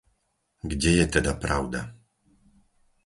[0.71, 1.81] Kde je teda pravda?